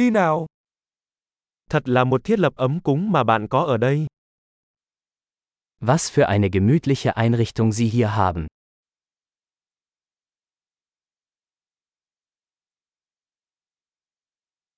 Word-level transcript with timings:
Đi 0.00 0.10
nào. 0.10 0.46
Thật 1.70 1.88
là 1.88 2.04
một 2.04 2.24
thiết 2.24 2.38
lập 2.38 2.52
ấm 2.56 2.80
cúng 2.84 3.12
mà 3.12 3.24
bạn 3.24 3.46
có 3.50 3.64
ở 3.64 3.76
đây. 3.76 4.06
Was 5.80 6.12
für 6.12 6.26
eine 6.26 6.48
gemütliche 6.52 7.12
Einrichtung 7.12 7.72
Sie 7.72 7.88
hier 7.88 8.08
haben. 8.08 8.46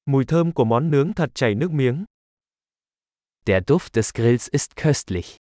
Mùi 0.06 0.24
thơm 0.24 0.53
của 0.53 0.64
món 0.64 0.90
nướng 0.90 1.13
thật 1.15 1.31
chảy 1.35 1.54
nước 1.54 1.71
miếng. 1.73 2.04
Der 3.47 3.63
Duft 3.67 3.89
des 3.93 4.15
Grills 4.15 4.51
ist 4.51 4.77
köstlich. 4.77 5.37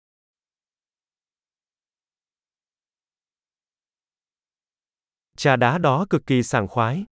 Trà 5.36 5.56
đá 5.56 5.78
đó 5.78 6.06
cực 6.10 6.22
kỳ 6.26 6.42
sảng 6.42 6.68
khoái. 6.68 7.04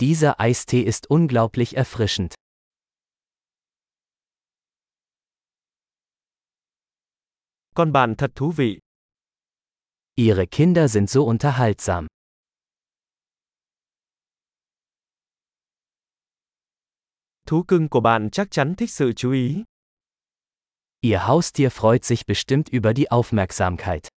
Dieser 0.00 0.38
Eistee 0.38 0.82
ist 0.82 1.06
unglaublich 1.10 1.76
erfrischend. 1.76 2.34
Con 7.74 7.92
bạn 7.92 8.14
thật 8.18 8.30
thú 8.34 8.50
vị. 8.50 8.80
Ihre 10.16 10.46
Kinder 10.46 10.88
sind 10.88 11.10
so 11.10 11.22
unterhaltsam. 11.24 12.06
Thú 17.46 17.64
cưng 17.68 17.88
của 17.88 18.00
bạn 18.00 18.28
chắc 18.32 18.50
chắn 18.50 18.74
thích 18.74 18.90
sự 18.90 19.12
chú 19.16 19.32
ý. 19.32 19.64
Ihr 21.00 21.18
Haustier 21.18 21.70
freut 21.70 22.04
sich 22.04 22.26
bestimmt 22.26 22.68
über 22.72 22.92
die 22.92 23.10
Aufmerksamkeit. 23.10 24.15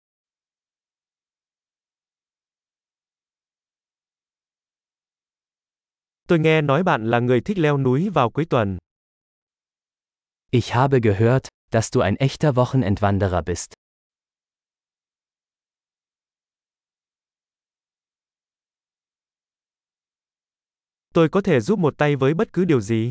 Tôi 6.26 6.38
nghe 6.38 6.62
nói 6.62 6.82
bạn 6.82 7.10
là 7.10 7.18
người 7.18 7.40
thích 7.40 7.58
leo 7.58 7.78
núi 7.78 8.08
vào 8.10 8.30
cuối 8.30 8.44
tuần. 8.44 8.78
Ich 10.50 10.74
habe 10.74 11.00
gehört, 11.00 11.48
dass 11.70 11.92
du 11.92 12.00
ein 12.00 12.14
echter 12.16 12.54
Wochenendwanderer 12.54 13.42
bist. 13.42 13.72
Tôi 21.14 21.28
có 21.28 21.40
thể 21.40 21.60
giúp 21.60 21.78
một 21.78 21.94
tay 21.98 22.16
với 22.16 22.34
bất 22.34 22.52
cứ 22.52 22.64
điều 22.64 22.80
gì. 22.80 23.10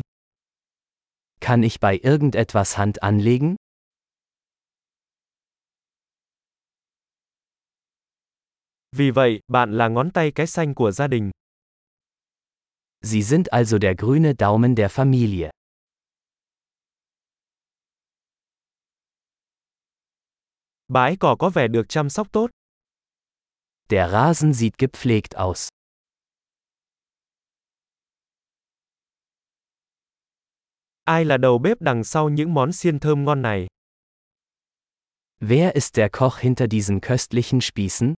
Kann 1.40 1.62
ich 1.62 1.80
bei 1.80 1.98
irgendetwas 1.98 2.78
Hand 2.78 2.96
anlegen? 2.96 3.54
Vì 8.96 9.10
vậy, 9.10 9.40
bạn 9.48 9.72
là 9.72 9.88
ngón 9.88 10.10
tay 10.10 10.30
cái 10.30 10.46
xanh 10.46 10.74
của 10.74 10.90
gia 10.90 11.06
đình. 11.06 11.30
Sie 13.06 13.22
sind 13.22 13.52
also 13.52 13.78
der 13.78 13.94
grüne 13.94 14.34
Daumen 14.34 14.74
der 14.74 14.90
Familie. 14.90 15.50
Bãi 20.88 21.16
cỏ 21.20 21.36
có 21.38 21.50
vẻ 21.50 21.68
được 21.68 21.88
chăm 21.88 22.10
sóc 22.10 22.32
tốt. 22.32 22.50
Der 23.88 24.10
Rasen 24.12 24.54
sieht 24.54 24.78
gepflegt 24.78 25.34
aus. 25.34 25.68
Ai 31.04 31.24
là 31.24 31.36
đầu 31.36 31.58
bếp 31.58 31.80
đằng 31.80 32.04
sau 32.04 32.28
những 32.28 32.54
món 32.54 32.72
xiên 32.72 32.98
thơm 32.98 33.24
ngon 33.24 33.42
này? 33.42 33.66
Wer 35.40 35.72
ist 35.74 35.96
der 35.96 36.10
Koch 36.12 36.40
hinter 36.40 36.70
diesen 36.70 37.00
köstlichen 37.00 37.60
Spießen? 37.60 38.14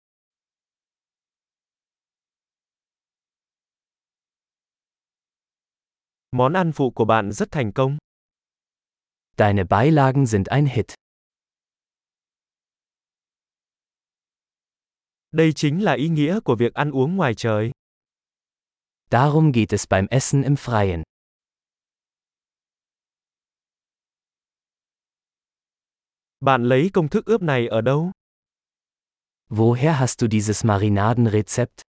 Món 6.37 6.53
ăn 6.53 6.73
phụ 6.73 6.91
của 6.91 7.05
bạn 7.05 7.33
rất 7.33 7.49
thành 7.51 7.73
công. 7.73 7.99
Deine 9.39 9.65
Beilagen 9.65 10.27
sind 10.27 10.47
ein 10.47 10.67
Hit. 10.67 10.87
Đây 15.33 15.53
chính 15.53 15.85
là 15.85 15.93
ý 15.93 16.09
nghĩa 16.09 16.41
của 16.41 16.57
việc 16.57 16.75
ăn 16.75 16.91
uống 16.91 17.17
ngoài 17.17 17.35
trời. 17.35 17.71
Darum 19.11 19.53
geht 19.53 19.69
es 19.71 19.85
beim 19.91 20.07
Essen 20.07 20.43
im 20.43 20.55
Freien. 20.55 21.03
Bạn 26.41 26.65
lấy 26.65 26.91
công 26.93 27.09
thức 27.09 27.25
ướp 27.25 27.43
này 27.43 27.69
ở 27.69 27.81
đâu? 27.81 28.13
Woher 29.49 29.93
hast 29.93 30.21
du 30.21 30.27
dieses 30.27 30.65
Marinadenrezept? 30.65 31.86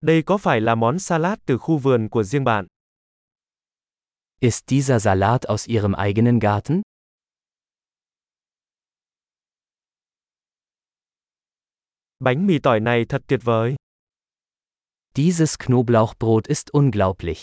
Đây 0.00 0.22
có 0.26 0.38
phải 0.38 0.60
là 0.60 0.74
món 0.74 0.98
salad 0.98 1.38
từ 1.46 1.58
khu 1.58 1.78
vườn 1.78 2.08
của 2.08 2.22
riêng 2.22 2.44
bạn? 2.44 2.66
Ist 4.40 4.64
dieser 4.70 5.02
Salat 5.02 5.42
aus 5.42 5.68
Ihrem 5.68 5.92
eigenen 5.92 6.38
Garten? 6.38 6.82
Bánh 12.18 12.46
mì 12.46 12.58
tỏi 12.58 12.80
này 12.80 13.04
thật 13.08 13.22
tuyệt 13.26 13.40
vời. 13.42 13.76
Dieses 15.14 15.56
Knoblauchbrot 15.58 16.44
ist 16.44 16.66
unglaublich. 16.72 17.38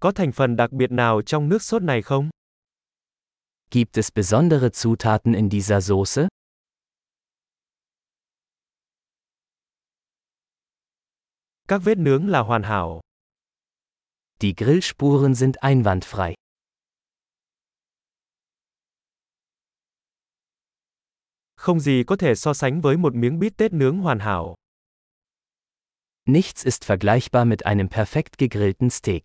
Có 0.00 0.12
thành 0.12 0.32
phần 0.32 0.56
đặc 0.56 0.72
biệt 0.72 0.90
nào 0.90 1.22
trong 1.22 1.48
nước 1.48 1.62
sốt 1.62 1.82
này 1.82 2.02
không? 2.02 2.30
Gibt 3.70 3.98
es 3.98 4.10
besondere 4.14 4.68
Zutaten 4.68 5.34
in 5.34 5.48
dieser 5.48 5.90
Soße? 5.90 6.28
Các 11.68 11.78
vết 11.84 11.98
nướng 11.98 12.28
là 12.28 12.40
hoàn 12.40 12.62
hảo. 12.62 13.00
Die 14.40 14.52
Grillspuren 14.56 15.34
sind 15.34 15.56
einwandfrei. 15.56 16.34
Không 21.56 21.80
gì 21.80 22.04
có 22.06 22.16
thể 22.16 22.34
so 22.34 22.54
sánh 22.54 22.80
với 22.80 22.96
một 22.96 23.14
miếng 23.14 23.38
bít 23.38 23.56
tết 23.56 23.72
nướng 23.72 23.98
hoàn 23.98 24.18
hảo. 24.18 24.54
Nichts 26.26 26.64
ist 26.64 26.84
vergleichbar 26.84 27.46
mit 27.46 27.62
einem 27.62 27.88
perfekt 27.88 28.38
gegrillten 28.38 28.90
Steak. 28.90 29.22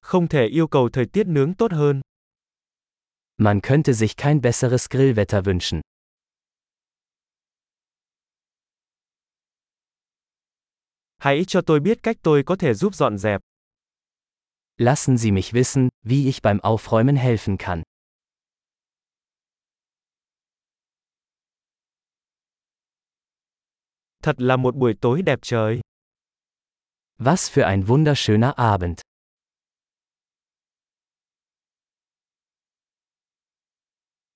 Không 0.00 0.28
thể 0.28 0.46
yêu 0.46 0.68
cầu 0.68 0.88
thời 0.92 1.06
tiết 1.06 1.26
nướng 1.26 1.54
tốt 1.54 1.72
hơn. 1.72 2.00
Man 3.36 3.60
könnte 3.60 3.94
sich 3.94 4.16
kein 4.16 4.40
besseres 4.40 4.88
Grillwetter 4.90 5.44
wünschen. 5.44 5.80
Hãy 11.22 11.44
cho 11.46 11.60
tôi 11.66 11.80
biết 11.80 12.02
cách 12.02 12.16
tôi 12.22 12.42
có 12.46 12.56
thể 12.56 12.74
giúp 12.74 12.94
dọn 12.94 13.18
dẹp. 13.18 13.40
Lassen 14.76 15.16
Sie 15.16 15.30
mich 15.32 15.52
wissen, 15.52 15.88
wie 16.04 16.26
ich 16.26 16.42
beim 16.42 16.58
Aufräumen 16.58 17.16
helfen 17.16 17.56
kann. 17.56 17.82
Thật 24.22 24.40
là 24.40 24.56
một 24.56 24.74
buổi 24.76 24.94
tối 25.00 25.22
đẹp 25.22 25.38
trời. 25.42 25.80
Was 27.18 27.50
für 27.50 27.64
ein 27.66 27.82
wunderschöner 27.82 28.52
Abend. 28.56 29.00